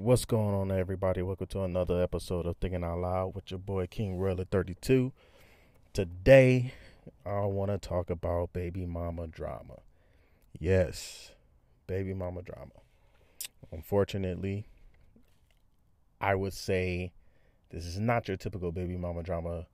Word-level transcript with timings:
What's 0.00 0.24
going 0.24 0.54
on, 0.54 0.70
everybody? 0.70 1.22
Welcome 1.22 1.48
to 1.48 1.62
another 1.64 2.00
episode 2.00 2.46
of 2.46 2.56
Thinking 2.58 2.84
Out 2.84 3.00
Loud 3.00 3.34
with 3.34 3.50
your 3.50 3.58
boy 3.58 3.88
King 3.88 4.16
Rella 4.16 4.44
32. 4.44 5.12
Today, 5.92 6.72
I 7.26 7.40
want 7.40 7.72
to 7.72 7.78
talk 7.78 8.08
about 8.08 8.52
baby 8.52 8.86
mama 8.86 9.26
drama. 9.26 9.80
Yes, 10.56 11.32
baby 11.88 12.14
mama 12.14 12.42
drama. 12.42 12.74
Unfortunately, 13.72 14.68
I 16.20 16.36
would 16.36 16.54
say 16.54 17.10
this 17.70 17.84
is 17.84 17.98
not 17.98 18.28
your 18.28 18.36
typical 18.36 18.70
baby 18.70 18.96
mama 18.96 19.24
drama 19.24 19.66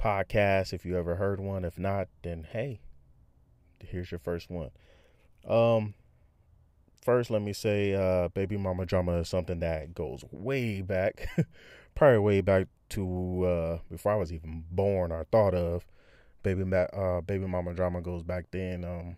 podcast. 0.00 0.72
If 0.72 0.86
you 0.86 0.96
ever 0.96 1.16
heard 1.16 1.40
one, 1.40 1.66
if 1.66 1.78
not, 1.78 2.08
then 2.22 2.46
hey, 2.52 2.80
here's 3.80 4.10
your 4.10 4.18
first 4.18 4.48
one. 4.48 4.70
Um, 5.46 5.92
first, 7.06 7.30
let 7.30 7.40
me 7.40 7.52
say, 7.52 7.94
uh, 7.94 8.28
baby 8.28 8.56
mama 8.56 8.84
drama 8.84 9.18
is 9.18 9.28
something 9.28 9.60
that 9.60 9.94
goes 9.94 10.24
way 10.32 10.82
back, 10.82 11.28
probably 11.94 12.18
way 12.18 12.40
back 12.40 12.66
to 12.90 13.44
uh, 13.44 13.78
before 13.88 14.12
I 14.12 14.16
was 14.16 14.32
even 14.32 14.64
born 14.72 15.12
or 15.12 15.24
thought 15.30 15.54
of. 15.54 15.86
Baby, 16.42 16.64
uh, 16.74 17.20
baby 17.20 17.46
mama 17.46 17.74
drama 17.74 18.00
goes 18.00 18.24
back 18.24 18.46
then. 18.50 18.84
Um, 18.84 19.16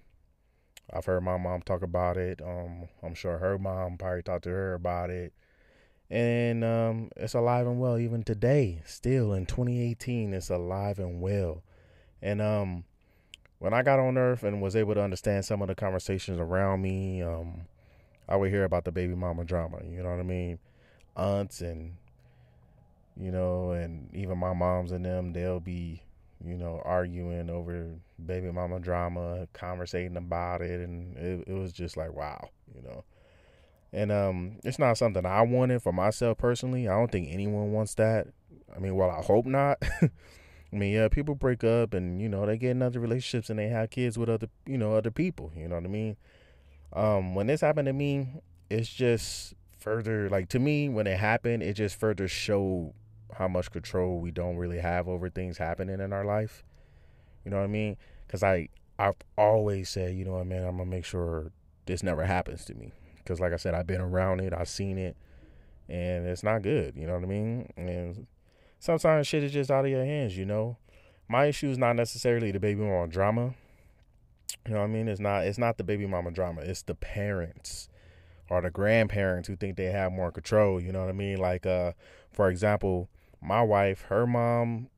I've 0.93 1.06
heard 1.06 1.23
my 1.23 1.38
mom 1.38 1.62
talk 1.62 1.82
about 1.82 2.19
it. 2.19 2.43
Um, 2.43 2.88
I'm 3.02 3.15
sure 3.15 3.38
her 3.38 3.59
mom 3.59 3.96
probably 3.96 4.23
talked 4.23 4.45
to 4.45 4.51
her 4.51 4.74
about 4.74 5.09
it, 5.09 5.32
and 6.10 6.62
um, 6.62 7.10
it's 7.16 7.34
alive 7.34 7.66
and 7.66 7.80
well 7.80 7.98
even 7.98 8.23
today. 8.23 8.82
Still 8.84 9.32
in 9.32 9.46
2018, 9.46 10.34
it's 10.34 10.51
alive 10.51 10.98
and 10.98 11.23
well. 11.23 11.62
And 12.20 12.43
um, 12.43 12.84
when 13.59 13.73
I 13.73 13.82
got 13.82 13.98
on 13.98 14.18
Earth 14.18 14.43
and 14.43 14.60
was 14.60 14.77
able 14.77 14.95
to 14.95 15.02
understand 15.02 15.46
some 15.46 15.62
of 15.62 15.68
the 15.68 15.74
conversations 15.74 16.38
around 16.38 16.82
me, 16.82 17.23
um, 17.23 17.62
I 18.28 18.37
would 18.37 18.50
hear 18.50 18.64
about 18.64 18.84
the 18.84 18.92
baby 18.92 19.14
mama 19.14 19.45
drama. 19.45 19.78
You 19.88 20.02
know 20.02 20.10
what 20.10 20.20
I 20.20 20.24
mean? 20.24 20.59
Aunts 21.16 21.60
and 21.60 21.95
you 23.20 23.32
know, 23.32 23.73
and 23.73 24.15
even 24.15 24.38
my 24.38 24.52
moms 24.52 24.93
and 24.93 25.04
them, 25.04 25.32
they'll 25.32 25.60
be, 25.60 26.02
you 26.45 26.57
know, 26.57 26.80
arguing 26.85 27.51
over 27.51 27.96
baby 28.24 28.52
mama 28.52 28.79
drama, 28.79 29.48
conversating 29.52 30.16
about 30.16 30.62
it, 30.62 30.80
and 30.80 31.16
it, 31.16 31.48
it 31.48 31.54
was 31.54 31.73
just 31.73 31.96
like 31.96 32.12
wow, 32.12 32.51
you 32.74 32.82
know. 32.82 33.04
And 33.93 34.12
um, 34.12 34.59
it's 34.65 34.79
not 34.79 34.98
something 34.98 35.24
I 35.24 35.42
wanted 35.42 35.82
for 35.82 35.92
myself 35.92 36.38
personally. 36.38 36.87
I 36.87 36.92
don't 36.92 37.10
think 37.10 37.29
anyone 37.30 37.73
wants 37.73 37.95
that. 37.95 38.29
I 38.74 38.79
mean, 38.79 38.95
well, 38.95 39.10
I 39.10 39.23
hope 39.23 39.46
not. 39.46 39.79
I 40.73 40.76
mean, 40.76 40.92
yeah, 40.92 41.09
people 41.09 41.35
break 41.35 41.65
up 41.65 41.95
and 41.95 42.20
you 42.20 42.29
know 42.29 42.45
they 42.45 42.59
get 42.59 42.73
in 42.73 42.82
other 42.82 43.01
relationships 43.01 43.48
and 43.48 43.59
they 43.59 43.68
have 43.68 43.90
kids 43.90 44.18
with 44.18 44.29
other, 44.29 44.48
you 44.66 44.76
know, 44.76 44.95
other 44.95 45.10
people. 45.10 45.51
You 45.57 45.68
know 45.68 45.76
what 45.76 45.85
I 45.85 45.88
mean? 45.88 46.16
Um, 46.93 47.35
when 47.35 47.47
this 47.47 47.61
happened 47.61 47.87
to 47.87 47.93
me, 47.93 48.29
it's 48.71 48.89
just 48.89 49.55
further 49.79 50.29
like 50.29 50.49
to 50.51 50.59
me 50.59 50.89
when 50.89 51.07
it 51.07 51.19
happened, 51.19 51.63
it 51.63 51.75
just 51.75 51.99
further 51.99 52.29
showed 52.29 52.93
how 53.37 53.49
much 53.49 53.71
control 53.71 54.21
we 54.21 54.31
don't 54.31 54.57
really 54.57 54.79
have 54.79 55.09
over 55.09 55.29
things 55.31 55.59
happening 55.59 56.01
in 56.01 56.13
our 56.13 56.25
life. 56.25 56.65
You 57.45 57.51
know 57.51 57.59
what 57.59 57.65
I 57.65 57.69
mean? 57.69 57.97
Because 58.27 58.43
I 58.43 58.69
I've 58.99 59.16
always 59.37 59.89
said, 59.89 60.16
you 60.16 60.25
know 60.25 60.33
what, 60.33 60.47
man, 60.47 60.65
I'm 60.65 60.79
gonna 60.79 60.91
make 60.91 61.05
sure 61.05 61.53
this 61.87 62.03
never 62.03 62.25
happens 62.25 62.65
to 62.66 62.75
me. 62.75 62.93
Because 63.16 63.41
like 63.41 63.53
I 63.53 63.57
said, 63.57 63.75
I've 63.75 63.87
been 63.87 64.00
around 64.00 64.41
it, 64.41 64.53
I've 64.53 64.69
seen 64.69 64.99
it, 64.99 65.16
and 65.89 66.27
it's 66.27 66.43
not 66.43 66.62
good. 66.62 66.94
You 66.97 67.06
know 67.06 67.15
what 67.15 67.22
I 67.22 67.27
mean? 67.27 67.71
And 67.77 68.27
sometimes 68.78 69.27
shit 69.27 69.44
is 69.44 69.53
just 69.53 69.71
out 69.71 69.84
of 69.84 69.91
your 69.91 70.05
hands. 70.05 70.37
You 70.37 70.47
know, 70.47 70.78
my 71.28 71.47
issue 71.47 71.69
is 71.71 71.78
not 71.78 71.94
necessarily 71.94 72.50
the 72.50 72.61
baby 72.61 72.81
mama 72.81 73.06
drama. 73.06 73.55
You 74.66 74.75
know 74.75 74.81
what 74.81 74.87
I 74.87 74.88
mean? 74.88 75.09
It's 75.09 75.21
not 75.21 75.47
it's 75.47 75.59
not 75.59 75.78
the 75.78 75.84
baby 75.84 76.06
mama 76.06 76.31
drama. 76.31 76.62
It's 76.62 76.82
the 76.82 76.94
parents 76.94 77.88
or 78.50 78.62
the 78.62 78.71
grandparents 78.71 79.49
who 79.49 79.56
think 79.56 79.77
they 79.77 79.87
have 79.87 80.12
more 80.12 80.32
control. 80.32 80.81
You 80.81 80.93
know 80.93 81.00
what 81.00 81.09
I 81.10 81.12
mean? 81.12 81.38
Like 81.38 81.66
uh, 81.66 81.93
for 82.31 82.50
example, 82.50 83.09
my 83.41 83.62
wife, 83.62 84.03
her 84.03 84.26
mom 84.26 84.88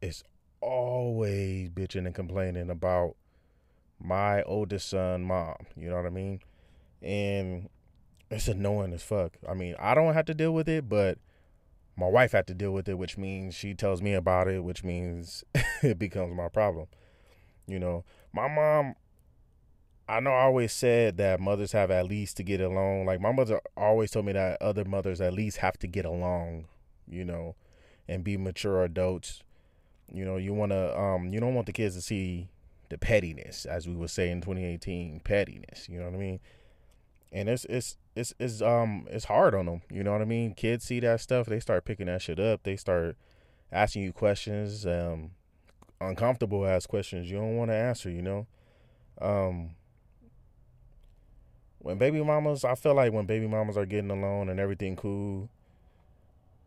is 0.00 0.22
always 0.60 1.70
bitching 1.70 2.06
and 2.06 2.14
complaining 2.14 2.70
about 2.70 3.16
my 3.98 4.42
oldest 4.42 4.90
son 4.90 5.24
mom. 5.24 5.56
You 5.76 5.90
know 5.90 5.96
what 5.96 6.06
I 6.06 6.10
mean? 6.10 6.40
And 7.00 7.68
it's 8.30 8.48
annoying 8.48 8.92
as 8.92 9.02
fuck. 9.02 9.36
I 9.48 9.54
mean, 9.54 9.74
I 9.78 9.94
don't 9.94 10.14
have 10.14 10.26
to 10.26 10.34
deal 10.34 10.52
with 10.52 10.68
it, 10.68 10.88
but 10.88 11.18
my 11.96 12.08
wife 12.08 12.32
had 12.32 12.46
to 12.46 12.54
deal 12.54 12.72
with 12.72 12.88
it, 12.88 12.98
which 12.98 13.18
means 13.18 13.54
she 13.54 13.74
tells 13.74 14.00
me 14.00 14.14
about 14.14 14.48
it, 14.48 14.64
which 14.64 14.82
means 14.82 15.44
it 15.82 15.98
becomes 15.98 16.34
my 16.34 16.48
problem. 16.48 16.86
You 17.66 17.78
know, 17.78 18.04
my 18.32 18.48
mom, 18.48 18.94
I 20.08 20.20
know 20.20 20.30
I 20.30 20.42
always 20.42 20.72
said 20.72 21.16
that 21.18 21.40
mothers 21.40 21.72
have 21.72 21.90
at 21.90 22.06
least 22.06 22.36
to 22.38 22.42
get 22.42 22.60
along. 22.60 23.06
Like 23.06 23.20
my 23.20 23.32
mother 23.32 23.60
always 23.76 24.10
told 24.10 24.26
me 24.26 24.32
that 24.32 24.60
other 24.60 24.84
mothers 24.84 25.20
at 25.20 25.32
least 25.32 25.58
have 25.58 25.78
to 25.78 25.86
get 25.86 26.04
along, 26.04 26.66
you 27.08 27.24
know, 27.24 27.54
and 28.08 28.24
be 28.24 28.36
mature 28.36 28.82
adults. 28.84 29.42
You 30.12 30.24
know, 30.24 30.36
you 30.36 30.52
want 30.52 30.72
to, 30.72 30.98
um, 30.98 31.32
you 31.32 31.40
don't 31.40 31.54
want 31.54 31.66
the 31.66 31.72
kids 31.72 31.94
to 31.94 32.02
see 32.02 32.48
the 32.88 32.98
pettiness, 32.98 33.64
as 33.64 33.88
we 33.88 33.94
would 33.94 34.10
say 34.10 34.30
in 34.30 34.40
2018, 34.40 35.20
pettiness. 35.20 35.88
You 35.88 35.98
know 35.98 36.06
what 36.06 36.14
I 36.14 36.18
mean? 36.18 36.40
And 37.32 37.48
it's 37.48 37.64
it's 37.64 37.96
it's 38.14 38.34
it's 38.38 38.60
um 38.60 39.06
it's 39.10 39.24
hard 39.24 39.54
on 39.54 39.64
them. 39.64 39.80
You 39.90 40.02
know 40.02 40.12
what 40.12 40.20
I 40.20 40.26
mean? 40.26 40.52
Kids 40.52 40.84
see 40.84 41.00
that 41.00 41.22
stuff, 41.22 41.46
they 41.46 41.60
start 41.60 41.86
picking 41.86 42.06
that 42.06 42.20
shit 42.20 42.38
up. 42.38 42.64
They 42.64 42.76
start 42.76 43.16
asking 43.72 44.02
you 44.02 44.12
questions. 44.12 44.84
Um, 44.84 45.30
uncomfortable 46.08 46.66
ask 46.66 46.88
questions 46.88 47.30
you 47.30 47.38
don't 47.38 47.56
want 47.56 47.70
to 47.70 47.74
answer, 47.74 48.10
you 48.10 48.22
know. 48.22 48.46
Um 49.20 49.74
when 51.78 51.98
baby 51.98 52.22
mamas, 52.22 52.64
I 52.64 52.76
feel 52.76 52.94
like 52.94 53.12
when 53.12 53.26
baby 53.26 53.46
mamas 53.48 53.76
are 53.76 53.86
getting 53.86 54.10
along 54.10 54.48
and 54.48 54.60
everything 54.60 54.94
cool, 54.94 55.48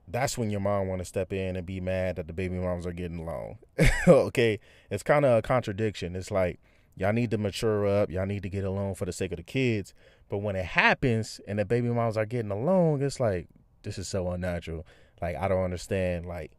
that's 0.07 0.37
when 0.37 0.49
your 0.49 0.59
mom 0.59 0.87
want 0.87 0.99
to 0.99 1.05
step 1.05 1.31
in 1.33 1.55
and 1.55 1.65
be 1.65 1.79
mad 1.79 2.17
that 2.17 2.27
the 2.27 2.33
baby 2.33 2.55
mamas 2.55 2.85
are 2.85 2.91
getting 2.91 3.19
along. 3.19 3.57
okay, 4.07 4.59
it's 4.91 5.03
kind 5.03 5.25
of 5.25 5.37
a 5.37 5.41
contradiction. 5.41 6.15
It's 6.15 6.31
like 6.31 6.59
y'all 6.97 7.13
need 7.13 7.31
to 7.31 7.37
mature 7.37 7.87
up, 7.87 8.11
y'all 8.11 8.25
need 8.25 8.43
to 8.43 8.49
get 8.49 8.65
along 8.65 8.95
for 8.95 9.05
the 9.05 9.13
sake 9.13 9.31
of 9.31 9.37
the 9.37 9.43
kids. 9.43 9.93
But 10.29 10.39
when 10.39 10.55
it 10.55 10.65
happens 10.65 11.39
and 11.47 11.59
the 11.59 11.65
baby 11.65 11.87
mamas 11.87 12.17
are 12.17 12.25
getting 12.25 12.51
along, 12.51 13.01
it's 13.01 13.19
like 13.19 13.47
this 13.83 13.97
is 13.97 14.07
so 14.07 14.29
unnatural. 14.29 14.85
Like 15.21 15.37
I 15.37 15.47
don't 15.47 15.63
understand. 15.63 16.25
Like 16.25 16.51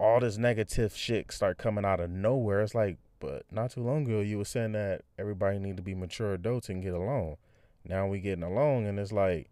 all 0.00 0.18
this 0.18 0.38
negative 0.38 0.96
shit 0.96 1.30
start 1.30 1.58
coming 1.58 1.84
out 1.84 2.00
of 2.00 2.10
nowhere. 2.10 2.62
It's 2.62 2.74
like, 2.74 2.96
but 3.20 3.44
not 3.52 3.72
too 3.72 3.82
long 3.82 4.06
ago 4.06 4.20
you 4.20 4.38
were 4.38 4.44
saying 4.46 4.72
that 4.72 5.02
everybody 5.18 5.58
need 5.58 5.76
to 5.76 5.82
be 5.82 5.94
mature 5.94 6.32
adults 6.32 6.70
and 6.70 6.82
get 6.82 6.94
along. 6.94 7.36
Now 7.84 8.06
we 8.06 8.20
getting 8.20 8.42
along 8.42 8.86
and 8.86 8.98
it's 8.98 9.12
like 9.12 9.50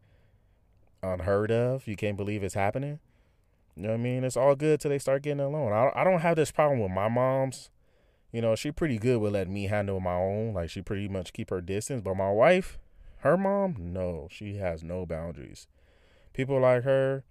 unheard 1.02 1.50
of. 1.50 1.86
You 1.86 1.96
can't 1.96 2.16
believe 2.16 2.42
it's 2.42 2.54
happening. 2.54 2.98
You 3.76 3.82
know 3.82 3.88
what 3.90 3.94
I 3.96 3.98
mean? 3.98 4.24
It's 4.24 4.36
all 4.36 4.56
good 4.56 4.80
till 4.80 4.90
they 4.90 4.98
start 4.98 5.22
getting 5.22 5.40
along. 5.40 5.72
I 5.72 5.92
I 5.94 6.02
don't 6.02 6.20
have 6.20 6.36
this 6.36 6.50
problem 6.50 6.80
with 6.80 6.90
my 6.90 7.08
mom's. 7.08 7.70
You 8.32 8.42
know, 8.42 8.56
she 8.56 8.72
pretty 8.72 8.98
good 8.98 9.18
with 9.18 9.34
letting 9.34 9.54
me 9.54 9.64
handle 9.64 10.00
my 10.00 10.14
own. 10.14 10.54
Like 10.54 10.70
she 10.70 10.80
pretty 10.80 11.08
much 11.08 11.32
keep 11.32 11.50
her 11.50 11.60
distance. 11.60 12.00
But 12.02 12.16
my 12.16 12.30
wife, 12.30 12.78
her 13.18 13.36
mom, 13.36 13.76
no, 13.78 14.28
she 14.30 14.56
has 14.56 14.82
no 14.82 15.04
boundaries. 15.04 15.66
People 16.32 16.60
like 16.60 16.84
her, 16.84 17.24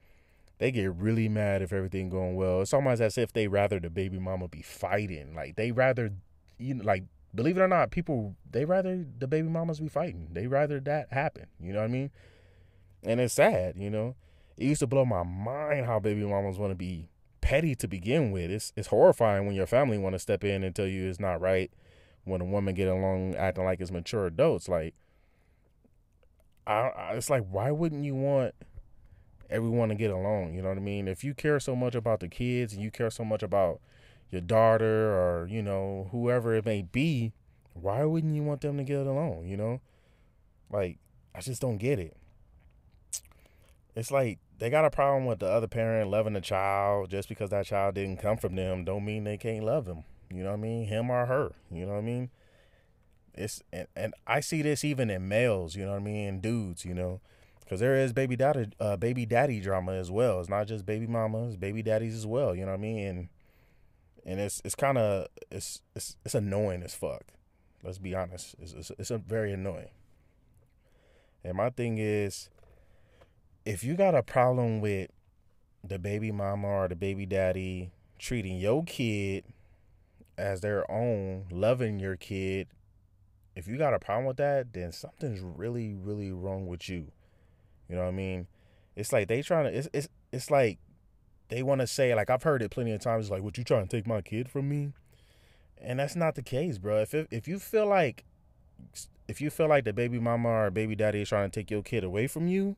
they 0.59 0.71
get 0.71 0.93
really 0.93 1.29
mad 1.29 1.61
if 1.61 1.71
everything 1.71 2.09
going 2.09 2.35
well. 2.35 2.61
It's 2.61 2.73
almost 2.73 3.01
as 3.01 3.17
if 3.17 3.33
they 3.33 3.47
rather 3.47 3.79
the 3.79 3.89
baby 3.89 4.19
mama 4.19 4.47
be 4.47 4.61
fighting. 4.61 5.35
Like 5.35 5.55
they 5.55 5.71
rather, 5.71 6.11
you 6.57 6.75
know, 6.75 6.83
like 6.83 7.03
believe 7.33 7.57
it 7.57 7.61
or 7.61 7.67
not, 7.67 7.91
people 7.91 8.35
they 8.49 8.65
rather 8.65 9.05
the 9.17 9.27
baby 9.27 9.47
mamas 9.47 9.79
be 9.79 9.87
fighting. 9.87 10.29
They 10.31 10.47
rather 10.47 10.79
that 10.81 11.13
happen. 11.13 11.47
You 11.59 11.73
know 11.73 11.79
what 11.79 11.85
I 11.85 11.89
mean? 11.89 12.11
And 13.03 13.19
it's 13.21 13.35
sad. 13.35 13.75
You 13.77 13.89
know, 13.89 14.15
it 14.57 14.65
used 14.65 14.79
to 14.79 14.87
blow 14.87 15.05
my 15.05 15.23
mind 15.23 15.85
how 15.85 15.99
baby 15.99 16.25
mamas 16.25 16.57
want 16.57 16.71
to 16.71 16.75
be 16.75 17.09
petty 17.41 17.75
to 17.75 17.87
begin 17.87 18.31
with. 18.31 18.49
It's 18.51 18.73
it's 18.75 18.87
horrifying 18.87 19.45
when 19.45 19.55
your 19.55 19.67
family 19.67 19.97
want 19.97 20.13
to 20.13 20.19
step 20.19 20.43
in 20.43 20.63
and 20.63 20.75
tell 20.75 20.87
you 20.87 21.07
it's 21.07 21.19
not 21.19 21.39
right. 21.39 21.71
When 22.25 22.41
a 22.41 22.45
woman 22.45 22.75
get 22.75 22.89
along 22.89 23.35
acting 23.35 23.63
like 23.63 23.79
it's 23.79 23.91
mature 23.91 24.25
adults, 24.25 24.67
like 24.67 24.95
I, 26.65 26.89
I 26.89 27.13
it's 27.13 27.29
like 27.29 27.45
why 27.49 27.71
wouldn't 27.71 28.03
you 28.03 28.15
want 28.15 28.53
everyone 29.49 29.89
to 29.89 29.95
get 29.95 30.11
along. 30.11 30.53
You 30.53 30.61
know 30.61 30.69
what 30.69 30.77
I 30.77 30.81
mean? 30.81 31.07
If 31.07 31.23
you 31.23 31.33
care 31.33 31.59
so 31.59 31.75
much 31.75 31.95
about 31.95 32.19
the 32.19 32.27
kids 32.27 32.73
and 32.73 32.81
you 32.81 32.91
care 32.91 33.09
so 33.09 33.23
much 33.23 33.43
about 33.43 33.79
your 34.29 34.41
daughter 34.41 35.13
or, 35.13 35.47
you 35.49 35.61
know, 35.61 36.09
whoever 36.11 36.53
it 36.55 36.65
may 36.65 36.81
be, 36.81 37.33
why 37.73 38.03
wouldn't 38.03 38.35
you 38.35 38.43
want 38.43 38.61
them 38.61 38.77
to 38.77 38.83
get 38.83 39.05
along, 39.05 39.45
you 39.47 39.57
know? 39.57 39.81
Like, 40.69 40.97
I 41.33 41.41
just 41.41 41.61
don't 41.61 41.77
get 41.77 41.99
it. 41.99 42.17
It's 43.95 44.11
like 44.11 44.39
they 44.59 44.69
got 44.69 44.85
a 44.85 44.89
problem 44.89 45.25
with 45.25 45.39
the 45.39 45.47
other 45.47 45.67
parent 45.67 46.09
loving 46.09 46.33
the 46.33 46.41
child 46.41 47.09
just 47.09 47.29
because 47.29 47.49
that 47.49 47.65
child 47.65 47.95
didn't 47.95 48.21
come 48.21 48.37
from 48.37 48.55
them 48.55 48.83
don't 48.83 49.05
mean 49.05 49.23
they 49.23 49.37
can't 49.37 49.63
love 49.63 49.85
them. 49.85 50.03
You 50.29 50.43
know 50.43 50.51
what 50.51 50.59
I 50.59 50.61
mean? 50.61 50.85
Him 50.85 51.09
or 51.09 51.25
her. 51.25 51.53
You 51.71 51.85
know 51.85 51.93
what 51.93 51.99
I 51.99 52.01
mean? 52.01 52.29
It's 53.33 53.63
and, 53.71 53.87
and 53.95 54.13
I 54.25 54.39
see 54.39 54.61
this 54.61 54.83
even 54.83 55.09
in 55.09 55.27
males, 55.27 55.75
you 55.75 55.85
know 55.85 55.91
what 55.91 56.01
I 56.01 56.03
mean, 56.03 56.41
dudes, 56.41 56.85
you 56.85 56.93
know 56.93 57.21
because 57.67 57.81
there 57.81 57.97
is 57.97 58.13
baby 58.13 58.37
daddy, 58.37 58.69
uh, 58.79 58.95
baby 58.95 59.25
daddy 59.25 59.59
drama 59.59 59.91
as 59.91 60.09
well. 60.09 60.39
It's 60.39 60.47
not 60.47 60.67
just 60.67 60.85
baby 60.85 61.05
mamas, 61.05 61.57
baby 61.57 61.83
daddies 61.83 62.15
as 62.15 62.25
well. 62.25 62.55
You 62.55 62.61
know 62.61 62.71
what 62.71 62.77
I 62.77 62.81
mean? 62.81 63.05
And 63.05 63.29
and 64.25 64.39
it's 64.39 64.61
it's 64.63 64.73
kind 64.73 64.97
of 64.97 65.27
it's 65.51 65.81
it's 65.93 66.15
it's 66.23 66.33
annoying 66.33 66.81
as 66.81 66.95
fuck. 66.95 67.25
Let's 67.83 67.97
be 67.97 68.15
honest. 68.15 68.55
It's 68.59 68.71
it's, 68.71 68.91
it's 68.97 69.11
very 69.27 69.51
annoying. 69.51 69.89
And 71.43 71.57
my 71.57 71.69
thing 71.69 71.97
is, 71.97 72.49
if 73.65 73.83
you 73.83 73.95
got 73.95 74.15
a 74.15 74.23
problem 74.23 74.79
with 74.79 75.11
the 75.83 75.99
baby 75.99 76.31
mama 76.31 76.67
or 76.67 76.87
the 76.87 76.95
baby 76.95 77.25
daddy 77.25 77.91
treating 78.17 78.57
your 78.57 78.85
kid 78.85 79.43
as 80.37 80.61
their 80.61 80.89
own, 80.89 81.47
loving 81.51 81.99
your 81.99 82.15
kid, 82.15 82.69
if 83.57 83.67
you 83.67 83.77
got 83.77 83.93
a 83.93 83.99
problem 83.99 84.25
with 84.25 84.37
that, 84.37 84.71
then 84.71 84.93
something's 84.93 85.41
really, 85.41 85.93
really 85.93 86.31
wrong 86.31 86.65
with 86.65 86.87
you. 86.87 87.11
You 87.89 87.95
know 87.95 88.03
what 88.03 88.09
I 88.09 88.11
mean? 88.11 88.47
It's 88.95 89.13
like 89.13 89.27
they 89.27 89.41
trying 89.41 89.65
to. 89.65 89.77
It's 89.77 89.89
it's 89.93 90.09
it's 90.31 90.51
like 90.51 90.79
they 91.49 91.63
want 91.63 91.81
to 91.81 91.87
say 91.87 92.13
like 92.15 92.29
I've 92.29 92.43
heard 92.43 92.61
it 92.61 92.71
plenty 92.71 92.91
of 92.91 93.01
times. 93.01 93.29
Like, 93.29 93.43
what 93.43 93.57
you 93.57 93.63
trying 93.63 93.87
to 93.87 93.95
take 93.95 94.07
my 94.07 94.21
kid 94.21 94.49
from 94.49 94.69
me? 94.69 94.93
And 95.79 95.99
that's 95.99 96.15
not 96.15 96.35
the 96.35 96.41
case, 96.41 96.77
bro. 96.77 97.01
If 97.01 97.13
if 97.13 97.47
you 97.47 97.59
feel 97.59 97.85
like 97.85 98.25
if 99.27 99.41
you 99.41 99.49
feel 99.49 99.67
like 99.67 99.85
the 99.85 99.93
baby 99.93 100.19
mama 100.19 100.49
or 100.49 100.71
baby 100.71 100.95
daddy 100.95 101.21
is 101.21 101.29
trying 101.29 101.49
to 101.49 101.59
take 101.59 101.69
your 101.69 101.83
kid 101.83 102.03
away 102.03 102.27
from 102.27 102.47
you, 102.47 102.75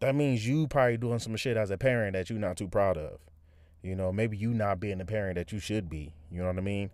that 0.00 0.14
means 0.14 0.46
you 0.46 0.66
probably 0.66 0.96
doing 0.96 1.18
some 1.18 1.36
shit 1.36 1.56
as 1.56 1.70
a 1.70 1.78
parent 1.78 2.14
that 2.14 2.30
you're 2.30 2.38
not 2.38 2.56
too 2.56 2.68
proud 2.68 2.96
of. 2.96 3.18
You 3.82 3.94
know, 3.94 4.12
maybe 4.12 4.36
you 4.36 4.52
not 4.52 4.78
being 4.78 4.98
the 4.98 5.04
parent 5.04 5.36
that 5.36 5.52
you 5.52 5.58
should 5.58 5.88
be. 5.88 6.12
You 6.30 6.40
know 6.40 6.46
what 6.46 6.58
I 6.58 6.62
mean? 6.62 6.90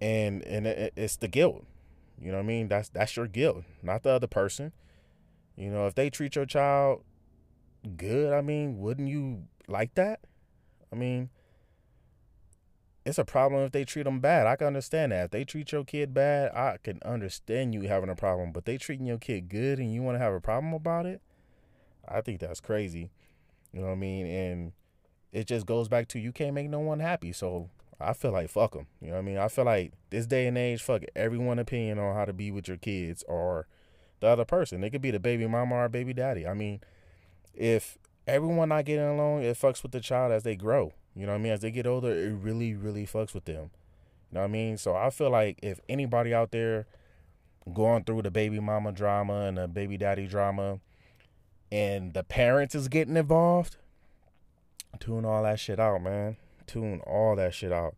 And 0.00 0.42
and 0.44 0.66
it, 0.66 0.92
it's 0.96 1.16
the 1.16 1.28
guilt. 1.28 1.64
You 2.20 2.30
know 2.30 2.38
what 2.38 2.44
I 2.44 2.46
mean? 2.46 2.68
That's 2.68 2.88
that's 2.88 3.16
your 3.16 3.26
guilt, 3.26 3.64
not 3.82 4.02
the 4.02 4.10
other 4.10 4.26
person. 4.26 4.72
You 5.60 5.70
know, 5.70 5.86
if 5.86 5.94
they 5.94 6.08
treat 6.08 6.36
your 6.36 6.46
child 6.46 7.04
good, 7.98 8.32
I 8.32 8.40
mean, 8.40 8.78
wouldn't 8.78 9.08
you 9.08 9.42
like 9.68 9.94
that? 9.94 10.20
I 10.90 10.96
mean, 10.96 11.28
it's 13.04 13.18
a 13.18 13.26
problem 13.26 13.64
if 13.64 13.72
they 13.72 13.84
treat 13.84 14.04
them 14.04 14.20
bad. 14.20 14.46
I 14.46 14.56
can 14.56 14.68
understand 14.68 15.12
that. 15.12 15.26
If 15.26 15.30
they 15.32 15.44
treat 15.44 15.70
your 15.70 15.84
kid 15.84 16.14
bad, 16.14 16.52
I 16.54 16.78
can 16.82 16.98
understand 17.04 17.74
you 17.74 17.82
having 17.82 18.08
a 18.08 18.16
problem. 18.16 18.52
But 18.52 18.64
they 18.64 18.78
treating 18.78 19.04
your 19.04 19.18
kid 19.18 19.50
good 19.50 19.78
and 19.78 19.92
you 19.92 20.00
want 20.00 20.14
to 20.14 20.18
have 20.18 20.32
a 20.32 20.40
problem 20.40 20.72
about 20.72 21.04
it, 21.04 21.20
I 22.08 22.22
think 22.22 22.40
that's 22.40 22.60
crazy. 22.60 23.10
You 23.70 23.80
know 23.80 23.88
what 23.88 23.92
I 23.92 23.96
mean? 23.96 24.26
And 24.26 24.72
it 25.30 25.46
just 25.46 25.66
goes 25.66 25.88
back 25.88 26.08
to 26.08 26.18
you 26.18 26.32
can't 26.32 26.54
make 26.54 26.70
no 26.70 26.80
one 26.80 27.00
happy. 27.00 27.32
So 27.32 27.68
I 28.00 28.14
feel 28.14 28.32
like 28.32 28.48
fuck 28.48 28.72
them. 28.72 28.86
You 29.02 29.08
know 29.08 29.14
what 29.14 29.18
I 29.20 29.24
mean? 29.24 29.36
I 29.36 29.48
feel 29.48 29.66
like 29.66 29.92
this 30.08 30.26
day 30.26 30.46
and 30.46 30.56
age, 30.56 30.80
fuck 30.80 31.02
everyone 31.14 31.58
opinion 31.58 31.98
on 31.98 32.16
how 32.16 32.24
to 32.24 32.32
be 32.32 32.50
with 32.50 32.66
your 32.66 32.78
kids 32.78 33.22
or 33.28 33.66
the 34.20 34.28
other 34.28 34.44
person. 34.44 34.84
It 34.84 34.90
could 34.90 35.02
be 35.02 35.10
the 35.10 35.20
baby 35.20 35.46
mama 35.46 35.74
or 35.74 35.88
baby 35.88 36.12
daddy. 36.12 36.46
I 36.46 36.54
mean, 36.54 36.80
if 37.54 37.98
everyone 38.26 38.68
not 38.68 38.84
getting 38.84 39.06
along, 39.06 39.42
it 39.42 39.56
fucks 39.56 39.82
with 39.82 39.92
the 39.92 40.00
child 40.00 40.32
as 40.32 40.42
they 40.42 40.56
grow. 40.56 40.92
You 41.16 41.26
know 41.26 41.32
what 41.32 41.38
I 41.38 41.42
mean? 41.42 41.52
As 41.52 41.60
they 41.60 41.70
get 41.70 41.86
older, 41.86 42.12
it 42.12 42.34
really, 42.34 42.74
really 42.74 43.06
fucks 43.06 43.34
with 43.34 43.44
them. 43.44 43.70
You 44.30 44.36
know 44.36 44.40
what 44.40 44.48
I 44.48 44.48
mean? 44.48 44.76
So 44.78 44.94
I 44.94 45.10
feel 45.10 45.30
like 45.30 45.58
if 45.62 45.80
anybody 45.88 46.32
out 46.32 46.52
there 46.52 46.86
going 47.74 48.04
through 48.04 48.22
the 48.22 48.30
baby 48.30 48.60
mama 48.60 48.92
drama 48.92 49.46
and 49.46 49.58
the 49.58 49.68
baby 49.68 49.96
daddy 49.96 50.26
drama 50.26 50.78
and 51.72 52.14
the 52.14 52.22
parents 52.22 52.74
is 52.74 52.88
getting 52.88 53.16
involved, 53.16 53.76
tune 55.00 55.24
all 55.24 55.42
that 55.42 55.58
shit 55.58 55.80
out, 55.80 56.02
man. 56.02 56.36
Tune 56.66 57.00
all 57.00 57.34
that 57.36 57.54
shit 57.54 57.72
out. 57.72 57.96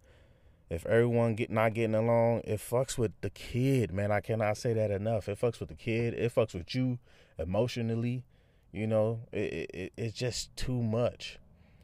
If 0.73 0.87
everyone 0.87 1.35
get 1.35 1.51
not 1.51 1.75
getting 1.75 1.95
along, 1.95 2.41
it 2.45 2.59
fucks 2.59 2.97
with 2.97 3.13
the 3.21 3.29
kid, 3.29 3.93
man. 3.93 4.11
I 4.11 4.21
cannot 4.21 4.57
say 4.57 4.73
that 4.73 4.91
enough. 4.91 5.29
It 5.29 5.39
fucks 5.39 5.61
with 5.61 5.69
the 5.69 5.75
kid. 5.75 6.15
It 6.15 6.35
fucks 6.35 6.55
with 6.55 6.75
you 6.75 6.99
emotionally. 7.39 8.25
You 8.73 8.87
know, 8.87 9.21
it, 9.33 9.71
it 9.75 9.93
it's 9.99 10.17
just 10.17 10.57
too 10.57 10.83
much. 10.83 11.39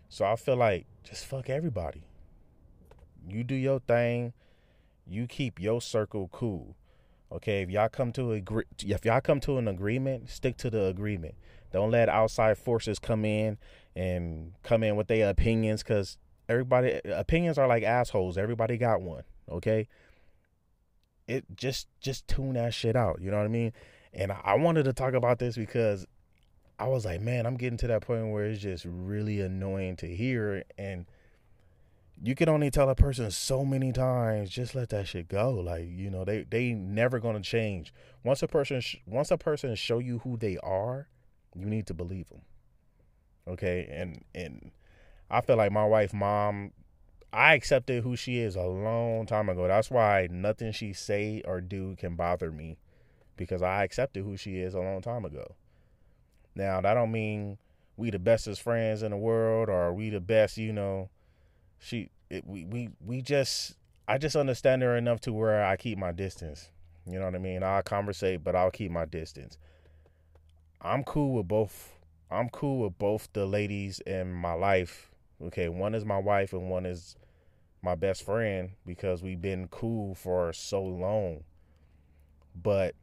So 0.08 0.25
I 0.25 0.37
feel 0.37 0.56
like 0.56 0.87
just 1.05 1.26
fuck 1.26 1.50
everybody. 1.50 2.05
You 3.29 3.44
do 3.44 3.55
your 3.55 3.81
thing. 3.81 4.32
You 5.06 5.26
keep 5.26 5.61
your 5.61 5.82
circle 5.82 6.31
cool. 6.32 6.75
Okay, 7.31 7.61
if 7.61 7.69
y'all 7.69 7.91
come 7.91 8.11
to 8.12 8.32
agree, 8.32 8.64
if 8.87 9.05
y'all 9.05 9.20
come 9.20 9.41
to 9.41 9.58
an 9.58 9.69
agreement, 9.69 10.31
stick 10.31 10.56
to 10.56 10.70
the 10.70 10.87
agreement. 10.87 11.34
Don't 11.75 11.91
let 11.91 12.08
outside 12.08 12.56
forces 12.56 12.99
come 12.99 13.26
in 13.26 13.58
and 13.94 14.55
come 14.62 14.82
in 14.82 14.96
with 14.96 15.08
their 15.08 15.29
opinions 15.29 15.82
because 15.82 16.17
everybody 16.48 17.00
opinions 17.04 17.58
are 17.58 17.68
like 17.68 17.82
assholes. 17.82 18.38
Everybody 18.38 18.76
got 18.76 19.00
one. 19.00 19.24
Okay, 19.50 19.88
it 21.26 21.44
just 21.54 21.88
just 22.00 22.26
tune 22.28 22.54
that 22.54 22.74
shit 22.74 22.96
out. 22.96 23.20
You 23.20 23.30
know 23.30 23.38
what 23.38 23.44
I 23.44 23.48
mean? 23.48 23.72
And 24.12 24.32
I 24.32 24.54
wanted 24.54 24.84
to 24.84 24.92
talk 24.92 25.14
about 25.14 25.38
this 25.38 25.56
because 25.56 26.06
I 26.78 26.86
was 26.88 27.04
like, 27.04 27.20
man, 27.20 27.46
I'm 27.46 27.56
getting 27.56 27.76
to 27.78 27.86
that 27.88 28.02
point 28.02 28.30
where 28.30 28.44
it's 28.44 28.62
just 28.62 28.86
really 28.88 29.40
annoying 29.40 29.96
to 29.96 30.06
hear. 30.06 30.64
And 30.78 31.06
you 32.22 32.34
can 32.34 32.48
only 32.48 32.70
tell 32.70 32.88
a 32.88 32.94
person 32.94 33.30
so 33.30 33.64
many 33.64 33.92
times, 33.92 34.50
just 34.50 34.74
let 34.74 34.90
that 34.90 35.08
shit 35.08 35.28
go. 35.28 35.50
Like, 35.50 35.88
you 35.88 36.08
know, 36.08 36.24
they, 36.24 36.44
they 36.48 36.72
never 36.72 37.18
going 37.18 37.36
to 37.36 37.42
change. 37.42 37.92
Once 38.24 38.42
a 38.42 38.48
person, 38.48 38.80
once 39.06 39.30
a 39.30 39.36
person 39.36 39.74
show 39.74 39.98
you 39.98 40.20
who 40.20 40.36
they 40.36 40.56
are, 40.58 41.08
you 41.54 41.66
need 41.66 41.86
to 41.88 41.94
believe 41.94 42.28
them. 42.28 42.42
Okay. 43.46 43.88
And, 43.90 44.24
and 44.34 44.70
I 45.30 45.40
feel 45.40 45.56
like 45.56 45.72
my 45.72 45.84
wife, 45.84 46.12
mom, 46.12 46.72
I 47.32 47.54
accepted 47.54 48.02
who 48.02 48.16
she 48.16 48.38
is 48.38 48.56
a 48.56 48.62
long 48.62 49.26
time 49.26 49.48
ago. 49.48 49.69
That's 49.69 49.90
why 49.90 50.28
nothing 50.30 50.72
she 50.72 50.92
say 50.92 51.42
or 51.44 51.60
do 51.60 51.96
can 51.96 52.16
bother 52.16 52.50
me 52.50 52.78
because 53.36 53.62
I 53.62 53.84
accepted 53.84 54.25
who 54.25 54.36
she 54.36 54.58
is 54.58 54.75
a 54.75 54.80
long 54.80 55.02
time 55.02 55.25
ago. 55.25 55.54
Now 56.54 56.80
that 56.80 56.94
don't 56.94 57.12
mean 57.12 57.58
we 57.96 58.10
the 58.10 58.19
bestest 58.19 58.62
friends 58.62 59.02
in 59.02 59.10
the 59.10 59.16
world 59.16 59.69
or 59.69 59.92
we 59.92 60.10
the 60.10 60.20
best, 60.20 60.56
you 60.56 60.72
know. 60.72 61.10
She 61.78 62.10
it, 62.31 62.46
we 62.46 62.64
we 62.64 62.88
we 63.04 63.20
just 63.22 63.76
I 64.06 64.19
just 64.19 64.36
understand 64.36 64.82
her 64.82 64.96
enough 64.96 65.20
to 65.22 65.32
where 65.32 65.64
I 65.64 65.76
keep 65.76 65.98
my 65.98 66.12
distance. 66.12 66.70
You 67.06 67.19
know 67.19 67.26
what 67.26 67.34
I 67.34 67.38
mean? 67.38 67.62
I'll 67.62 67.82
conversate, 67.82 68.42
but 68.42 68.56
I'll 68.56 68.70
keep 68.70 68.90
my 68.90 69.04
distance. 69.04 69.58
I'm 70.81 71.04
cool 71.04 71.34
with 71.34 71.48
both. 71.48 71.92
I'm 72.31 72.48
cool 72.48 72.81
with 72.84 72.98
both 72.98 73.28
the 73.32 73.46
ladies 73.46 74.00
in 74.00 74.32
my 74.32 74.52
life. 74.52 75.10
Okay, 75.40 75.69
one 75.69 75.94
is 75.94 76.05
my 76.05 76.19
wife 76.19 76.52
and 76.52 76.69
one 76.69 76.85
is 76.85 77.17
my 77.82 77.94
best 77.94 78.25
friend 78.25 78.70
because 78.85 79.23
we've 79.23 79.40
been 79.40 79.69
cool 79.69 80.14
for 80.14 80.52
so 80.52 80.82
long. 80.82 81.44
But 82.61 82.94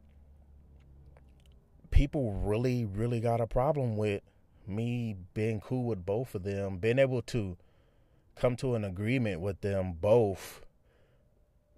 people 1.90 2.32
really, 2.32 2.84
really 2.84 3.20
got 3.20 3.40
a 3.40 3.46
problem 3.46 3.96
with 3.96 4.22
me 4.66 5.16
being 5.32 5.60
cool 5.60 5.84
with 5.84 6.04
both 6.04 6.34
of 6.34 6.42
them, 6.42 6.76
being 6.76 6.98
able 6.98 7.22
to 7.22 7.56
come 8.34 8.54
to 8.56 8.74
an 8.74 8.84
agreement 8.84 9.40
with 9.40 9.62
them 9.62 9.94
both. 9.98 10.60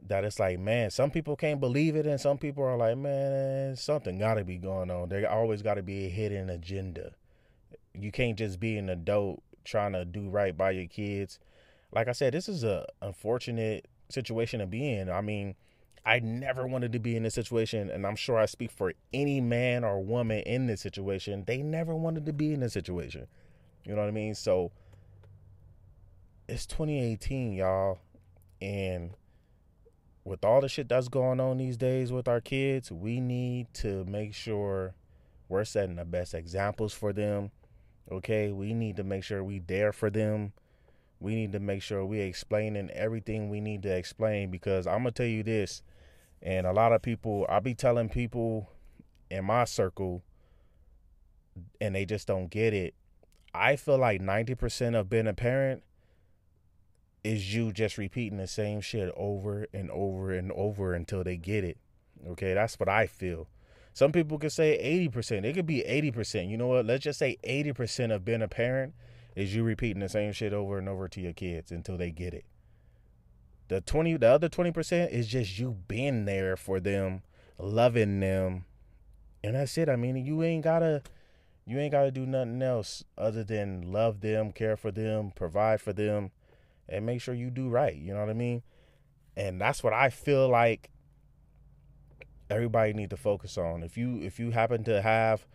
That 0.07 0.25
it's 0.25 0.39
like, 0.39 0.59
man, 0.59 0.91
some 0.91 1.11
people 1.11 1.37
can't 1.37 1.61
believe 1.61 1.95
it, 1.95 2.07
and 2.07 2.21
some 2.21 2.39
people 2.39 2.65
are 2.65 2.77
like, 2.77 2.97
man, 2.97 3.77
something 3.77 4.19
got 4.19 4.35
to 4.35 4.45
be 4.45 4.57
going 4.57 4.91
on. 4.91 5.09
There 5.09 5.29
always 5.31 5.63
got 5.63 5.75
to 5.75 5.83
be 5.83 6.07
a 6.07 6.09
hidden 6.09 6.51
agenda. 6.51 7.13
You 7.95 8.11
can't 8.13 8.39
just 8.39 8.61
be 8.61 8.77
an 8.77 8.89
adult 8.89 9.43
trying 9.69 9.93
to 9.93 10.05
do 10.05 10.29
right 10.29 10.57
by 10.57 10.73
your 10.73 10.87
kids. 10.87 11.39
Like 11.93 12.09
I 12.09 12.13
said, 12.13 12.35
this 12.35 12.49
is 12.49 12.65
a 12.65 12.87
unfortunate 13.03 13.87
situation 14.09 14.61
to 14.61 14.67
be 14.67 14.93
in. 14.93 15.11
I 15.11 15.21
mean, 15.21 15.55
I 16.05 16.21
never 16.21 16.67
wanted 16.67 16.93
to 16.93 16.99
be 16.99 17.17
in 17.17 17.23
this 17.23 17.35
situation, 17.35 17.91
and 17.91 18.07
I'm 18.07 18.17
sure 18.17 18.39
I 18.39 18.47
speak 18.47 18.71
for 18.71 18.95
any 19.13 19.41
man 19.41 19.85
or 19.85 20.01
woman 20.01 20.41
in 20.41 20.67
this 20.67 20.81
situation. 20.81 21.45
They 21.47 21.59
never 21.59 21.95
wanted 21.95 22.27
to 22.27 22.33
be 22.33 22.53
in 22.53 22.61
this 22.61 22.73
situation. 22.73 23.27
You 23.85 23.95
know 23.95 24.01
what 24.01 24.09
I 24.09 24.13
mean? 24.13 24.35
So 24.35 24.73
it's 26.49 26.67
2018, 26.67 27.53
y'all, 27.53 27.99
and 28.61 29.11
with 30.25 30.45
all 30.45 30.61
the 30.61 30.69
shit 30.69 30.89
that's 30.89 31.09
going 31.09 31.41
on 31.41 31.59
these 31.59 31.77
days 31.77 32.13
with 32.13 32.29
our 32.29 32.41
kids, 32.41 32.91
we 32.91 33.21
need 33.21 33.73
to 33.75 34.05
make 34.05 34.35
sure 34.35 34.95
we're 35.49 35.65
setting 35.65 35.97
the 35.97 36.05
best 36.05 36.35
examples 36.35 36.93
for 36.93 37.13
them. 37.13 37.51
Okay, 38.11 38.53
we 38.53 38.73
need 38.75 38.97
to 38.97 39.05
make 39.05 39.25
sure 39.25 39.45
we 39.45 39.59
there 39.59 39.93
for 39.93 40.11
them. 40.11 40.53
We 41.21 41.35
need 41.35 41.53
to 41.53 41.61
make 41.61 41.83
sure 41.83 42.05
we 42.05 42.21
explaining 42.21 42.91
everything 42.91 43.51
we 43.51 43.61
need 43.61 43.83
to 43.83 43.95
explain 43.95 44.51
because 44.51 44.87
I'm 44.87 44.99
gonna 44.99 45.11
tell 45.11 45.27
you 45.27 45.43
this 45.43 45.83
and 46.43 46.67
a 46.67 46.73
lot 46.73 46.93
of 46.93 47.03
people, 47.03 47.47
I 47.49 47.61
be 47.61 47.75
telling 47.75 48.09
people 48.09 48.71
in 49.31 49.45
my 49.45 49.65
circle, 49.65 50.23
and 51.81 51.95
they 51.95 52.05
just 52.05 52.29
don't 52.29 52.49
get 52.49 52.73
it. 52.73 52.95
I 53.53 53.77
feel 53.77 53.99
like 53.99 54.21
90% 54.21 54.95
of 54.99 55.11
being 55.11 55.27
a 55.27 55.35
parent 55.35 55.83
is 57.25 57.55
you 57.55 57.73
just 57.73 57.99
repeating 57.99 58.39
the 58.39 58.47
same 58.47 58.81
shit 58.81 59.13
over 59.17 59.67
and 59.75 59.91
over 59.91 60.33
and 60.33 60.53
over 60.53 60.95
until 60.95 61.25
they 61.25 61.37
get 61.37 61.65
it. 61.65 61.79
Okay, 62.29 62.55
that's 62.55 62.79
what 62.79 62.89
I 62.89 63.07
feel. 63.07 63.49
Some 63.99 64.13
people 64.13 64.39
could 64.39 64.53
say 64.53 64.79
80%. 65.13 65.45
It 65.45 65.55
could 65.55 65.67
be 65.67 65.83
80%. 65.83 66.49
You 66.49 66.57
know 66.57 66.69
what? 66.69 66.87
Let's 66.87 67.03
just 67.03 67.19
say 67.19 67.37
80% 67.43 68.15
of 68.15 68.25
being 68.25 68.43
a 68.43 68.47
parent 68.47 68.95
is 69.35 69.57
you 69.57 69.65
repeating 69.65 69.99
the 69.99 70.09
same 70.09 70.31
shit 70.31 70.53
over 70.53 70.79
and 70.79 70.89
over 70.89 71.09
to 71.09 71.21
your 71.21 71.33
kids 71.33 71.73
until 71.73 71.97
they 71.97 72.13
get 72.13 72.33
it. 72.33 72.45
The 73.67 73.81
twenty, 73.81 74.17
the 74.17 74.29
other 74.29 74.49
twenty 74.49 74.71
percent 74.71 75.11
is 75.11 75.27
just 75.27 75.59
you 75.59 75.79
being 75.89 76.27
there 76.27 76.57
for 76.57 76.79
them, 76.79 77.23
loving 77.59 78.21
them, 78.21 78.67
and 79.43 79.57
that's 79.57 79.77
it. 79.77 79.89
I 79.89 79.97
mean, 79.97 80.15
you 80.15 80.45
ain't 80.45 80.63
gotta, 80.63 81.03
you 81.67 81.81
ain't 81.81 81.91
gotta 81.91 82.13
do 82.13 82.25
nothing 82.25 82.63
else 82.63 83.03
other 83.19 83.43
than 83.43 83.93
love 83.93 84.21
them, 84.21 84.53
care 84.53 84.77
for 84.77 84.93
them, 84.93 85.33
provide 85.35 85.81
for 85.81 85.93
them, 85.93 86.31
and 86.89 87.05
make 87.05 87.21
sure 87.21 87.35
you 87.35 87.51
do 87.51 87.69
right. 87.69 87.97
You 87.97 88.15
know 88.15 88.21
what 88.21 88.31
I 88.31 88.35
mean? 88.35 88.63
And 89.37 89.61
that's 89.61 89.83
what 89.83 89.93
I 89.93 90.09
feel 90.11 90.49
like 90.49 90.89
everybody 92.51 92.93
need 92.93 93.11
to 93.11 93.17
focus 93.17 93.59
on. 93.59 93.83
If 93.83 93.97
you 93.97 94.21
if 94.23 94.39
you 94.39 94.51
happen 94.51 94.85
to 94.85 95.03
have 95.03 95.47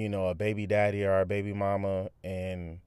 you 0.00 0.08
know, 0.08 0.28
a 0.28 0.34
baby 0.34 0.66
daddy 0.66 1.04
or 1.04 1.20
a 1.20 1.26
baby 1.26 1.52
mama 1.52 2.08
and 2.22 2.80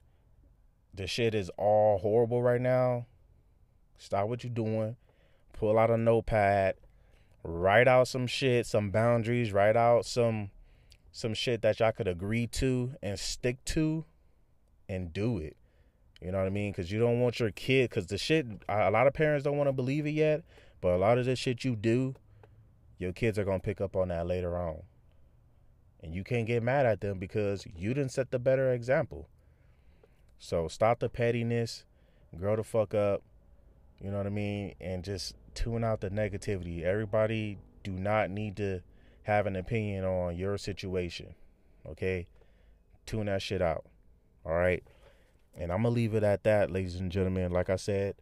the 0.92 1.06
shit 1.06 1.34
is 1.34 1.50
all 1.56 1.98
horrible 1.98 2.42
right 2.42 2.60
now, 2.60 3.06
stop 3.98 4.28
what 4.28 4.42
you're 4.42 4.52
doing. 4.52 4.96
Pull 5.52 5.78
out 5.78 5.90
a 5.90 5.96
notepad, 5.96 6.74
write 7.44 7.86
out 7.86 8.08
some 8.08 8.26
shit, 8.26 8.66
some 8.66 8.90
boundaries, 8.90 9.52
write 9.52 9.76
out 9.76 10.04
some 10.06 10.50
some 11.12 11.32
shit 11.32 11.62
that 11.62 11.78
y'all 11.78 11.92
could 11.92 12.08
agree 12.08 12.48
to 12.48 12.94
and 13.00 13.16
stick 13.16 13.64
to 13.64 14.04
and 14.88 15.12
do 15.12 15.38
it. 15.38 15.56
You 16.20 16.32
know 16.32 16.38
what 16.38 16.48
I 16.48 16.50
mean? 16.50 16.72
Because 16.72 16.90
you 16.90 16.98
don't 16.98 17.20
want 17.20 17.38
your 17.38 17.52
kid, 17.52 17.90
because 17.90 18.06
the 18.06 18.18
shit, 18.18 18.46
a 18.68 18.90
lot 18.90 19.06
of 19.06 19.14
parents 19.14 19.44
don't 19.44 19.56
want 19.56 19.68
to 19.68 19.72
believe 19.72 20.06
it 20.06 20.10
yet, 20.10 20.42
but 20.80 20.94
a 20.94 20.96
lot 20.96 21.18
of 21.18 21.26
the 21.26 21.36
shit 21.36 21.62
you 21.62 21.76
do, 21.76 22.16
your 22.98 23.12
kids 23.12 23.38
are 23.38 23.44
going 23.44 23.60
to 23.60 23.64
pick 23.64 23.80
up 23.80 23.96
on 23.96 24.08
that 24.08 24.26
later 24.26 24.56
on. 24.56 24.82
And 26.02 26.14
you 26.14 26.22
can't 26.22 26.46
get 26.46 26.62
mad 26.62 26.86
at 26.86 27.00
them 27.00 27.18
because 27.18 27.66
you 27.76 27.94
didn't 27.94 28.12
set 28.12 28.30
the 28.30 28.38
better 28.38 28.72
example. 28.72 29.28
So 30.38 30.68
stop 30.68 31.00
the 31.00 31.08
pettiness, 31.08 31.84
grow 32.36 32.56
the 32.56 32.62
fuck 32.62 32.92
up, 32.94 33.22
you 34.02 34.10
know 34.10 34.18
what 34.18 34.26
I 34.26 34.30
mean? 34.30 34.74
And 34.80 35.02
just 35.02 35.34
tune 35.54 35.82
out 35.82 36.00
the 36.00 36.10
negativity. 36.10 36.82
Everybody 36.82 37.58
do 37.82 37.92
not 37.92 38.30
need 38.30 38.56
to 38.58 38.80
have 39.22 39.46
an 39.46 39.56
opinion 39.56 40.04
on 40.04 40.36
your 40.36 40.58
situation. 40.58 41.34
Okay? 41.86 42.26
Tune 43.06 43.26
that 43.26 43.40
shit 43.40 43.62
out. 43.62 43.86
All 44.44 44.52
right? 44.52 44.84
And 45.56 45.72
I'm 45.72 45.82
going 45.82 45.94
to 45.94 46.00
leave 46.00 46.14
it 46.14 46.22
at 46.22 46.44
that, 46.44 46.70
ladies 46.70 46.96
and 46.96 47.10
gentlemen. 47.10 47.52
Like 47.52 47.70
I 47.70 47.76
said, 47.76 48.16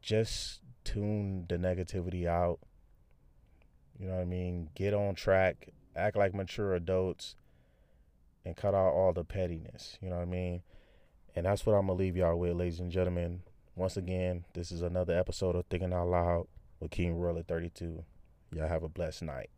just 0.00 0.60
tune 0.84 1.46
the 1.48 1.56
negativity 1.56 2.26
out. 2.26 2.58
You 3.98 4.08
know 4.08 4.14
what 4.14 4.22
I 4.22 4.26
mean? 4.26 4.70
Get 4.74 4.94
on 4.94 5.14
track, 5.14 5.68
act 5.94 6.16
like 6.16 6.34
mature 6.34 6.74
adults, 6.74 7.36
and 8.44 8.56
cut 8.56 8.74
out 8.74 8.92
all 8.92 9.12
the 9.12 9.24
pettiness. 9.24 9.98
You 10.00 10.10
know 10.10 10.16
what 10.16 10.22
I 10.22 10.26
mean? 10.26 10.62
And 11.34 11.46
that's 11.46 11.64
what 11.64 11.74
I'm 11.74 11.86
going 11.86 11.98
to 11.98 12.04
leave 12.04 12.16
y'all 12.16 12.36
with, 12.36 12.56
ladies 12.56 12.80
and 12.80 12.90
gentlemen. 12.90 13.42
Once 13.74 13.96
again, 13.96 14.44
this 14.54 14.70
is 14.70 14.82
another 14.82 15.18
episode 15.18 15.56
of 15.56 15.64
Thinking 15.66 15.92
Out 15.92 16.08
Loud 16.08 16.46
with 16.80 16.90
King 16.90 17.14
Royal 17.14 17.38
at 17.38 17.48
32. 17.48 18.04
Y'all 18.54 18.68
have 18.68 18.82
a 18.82 18.88
blessed 18.88 19.22
night. 19.22 19.50